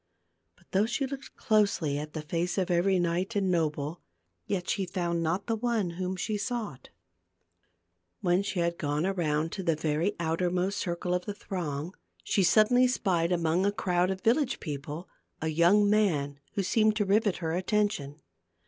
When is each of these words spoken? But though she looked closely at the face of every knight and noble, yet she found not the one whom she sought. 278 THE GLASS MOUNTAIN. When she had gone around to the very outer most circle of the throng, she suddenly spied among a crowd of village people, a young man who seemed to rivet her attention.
But 0.57 0.65
though 0.71 0.87
she 0.87 1.05
looked 1.05 1.35
closely 1.35 1.99
at 1.99 2.13
the 2.13 2.23
face 2.23 2.57
of 2.57 2.71
every 2.71 2.97
knight 2.97 3.35
and 3.35 3.51
noble, 3.51 4.01
yet 4.47 4.67
she 4.67 4.87
found 4.87 5.21
not 5.21 5.45
the 5.45 5.55
one 5.55 5.91
whom 5.91 6.15
she 6.15 6.39
sought. 6.39 6.89
278 8.23 8.23
THE 8.23 8.23
GLASS 8.23 8.23
MOUNTAIN. 8.23 8.37
When 8.39 8.43
she 8.43 8.59
had 8.61 8.77
gone 8.79 9.05
around 9.45 9.51
to 9.51 9.61
the 9.61 9.75
very 9.75 10.15
outer 10.19 10.49
most 10.49 10.79
circle 10.79 11.13
of 11.13 11.25
the 11.25 11.35
throng, 11.35 11.93
she 12.23 12.41
suddenly 12.41 12.87
spied 12.87 13.31
among 13.31 13.63
a 13.63 13.71
crowd 13.71 14.09
of 14.09 14.21
village 14.21 14.59
people, 14.59 15.07
a 15.39 15.49
young 15.49 15.87
man 15.87 16.39
who 16.55 16.63
seemed 16.63 16.95
to 16.95 17.05
rivet 17.05 17.37
her 17.37 17.53
attention. 17.53 18.23